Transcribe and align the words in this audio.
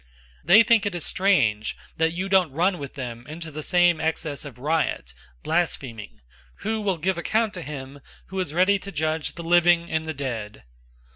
004:004 0.45 0.45
They 0.47 0.63
think 0.63 0.85
it 0.87 0.95
is 0.95 1.05
strange 1.05 1.77
that 1.97 2.11
you 2.11 2.27
don't 2.27 2.51
run 2.51 2.79
with 2.79 2.95
them 2.95 3.23
into 3.27 3.51
the 3.51 3.61
same 3.61 4.01
excess 4.01 4.43
of 4.43 4.57
riot, 4.57 5.13
blaspheming: 5.43 6.21
004:005 6.61 6.61
who 6.61 6.81
will 6.81 6.97
give 6.97 7.19
account 7.19 7.53
to 7.53 7.61
him 7.61 7.99
who 8.29 8.39
is 8.39 8.51
ready 8.51 8.79
to 8.79 8.91
judge 8.91 9.35
the 9.35 9.43
living 9.43 9.91
and 9.91 10.03
the 10.05 10.15
dead. 10.15 10.63